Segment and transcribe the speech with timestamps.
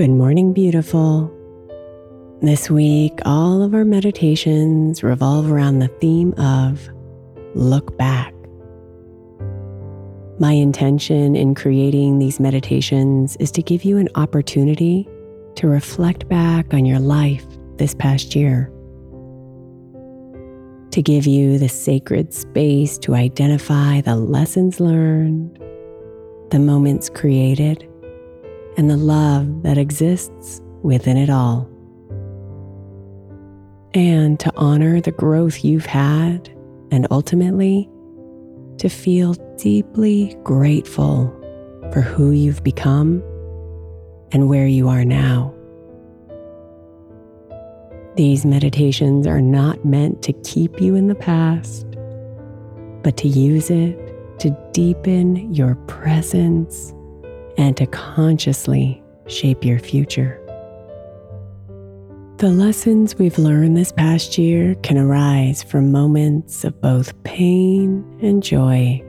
[0.00, 1.30] Good morning, beautiful.
[2.40, 6.88] This week, all of our meditations revolve around the theme of
[7.54, 8.32] look back.
[10.38, 15.06] My intention in creating these meditations is to give you an opportunity
[15.56, 17.44] to reflect back on your life
[17.76, 18.72] this past year,
[20.92, 25.62] to give you the sacred space to identify the lessons learned,
[26.50, 27.86] the moments created
[28.76, 31.68] and the love that exists within it all.
[33.92, 36.48] And to honor the growth you've had,
[36.92, 37.88] and ultimately
[38.78, 41.28] to feel deeply grateful
[41.92, 43.22] for who you've become
[44.32, 45.54] and where you are now.
[48.16, 51.86] These meditations are not meant to keep you in the past,
[53.02, 53.98] but to use it
[54.40, 56.94] to deepen your presence
[57.60, 60.40] and to consciously shape your future.
[62.38, 68.42] The lessons we've learned this past year can arise from moments of both pain and
[68.42, 69.04] joy.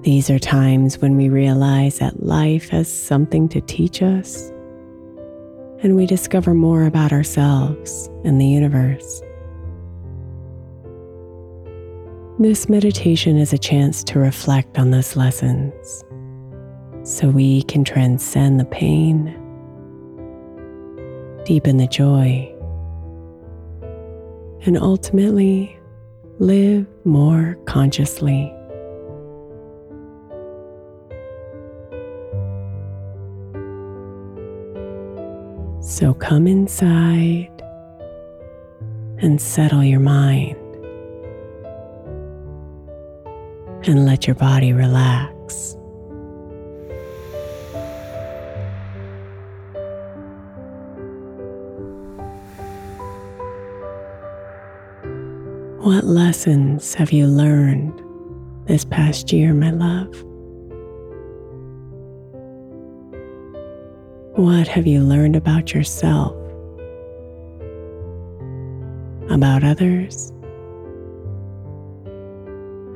[0.00, 4.50] These are times when we realize that life has something to teach us
[5.82, 9.22] and we discover more about ourselves and the universe.
[12.38, 16.04] This meditation is a chance to reflect on those lessons
[17.08, 19.24] so we can transcend the pain,
[21.46, 22.54] deepen the joy,
[24.66, 25.74] and ultimately
[26.38, 28.54] live more consciously.
[35.80, 37.48] So come inside
[39.22, 40.56] and settle your mind
[43.88, 45.77] and let your body relax.
[55.80, 58.02] What lessons have you learned
[58.66, 60.12] this past year, my love?
[64.36, 66.34] What have you learned about yourself,
[69.30, 70.32] about others,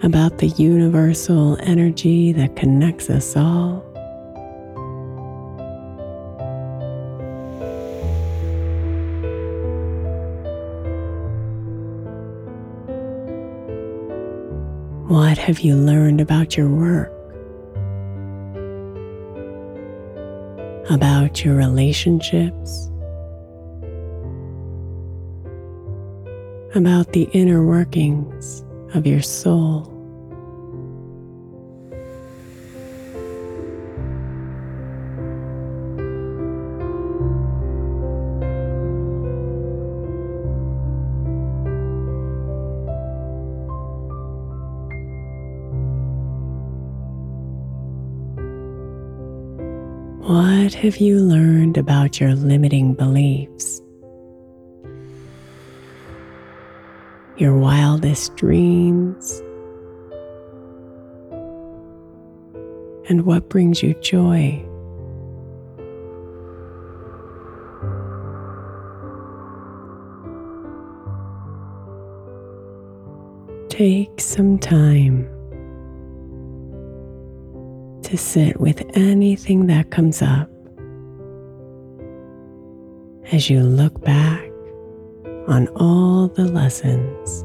[0.02, 3.91] about the universal energy that connects us all?
[15.42, 17.10] Have you learned about your work?
[20.88, 22.88] About your relationships?
[26.76, 28.62] About the inner workings
[28.94, 29.91] of your soul?
[50.62, 53.82] What have you learned about your limiting beliefs?
[57.36, 59.42] Your wildest dreams?
[63.08, 64.64] And what brings you joy?
[73.68, 75.24] take some time
[78.02, 80.51] to sit with anything that comes up
[83.32, 84.44] as you look back
[85.48, 87.44] on all the lessons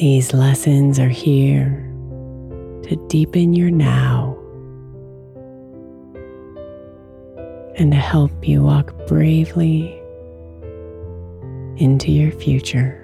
[0.00, 1.86] These lessons are here
[2.84, 4.34] to deepen your now
[7.76, 10.00] and to help you walk bravely
[11.76, 12.96] into your future.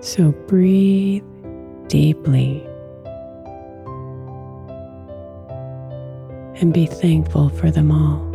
[0.00, 1.22] So breathe
[1.88, 2.66] deeply
[6.62, 8.31] and be thankful for them all.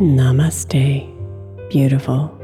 [0.00, 1.06] Namaste,
[1.70, 2.43] beautiful.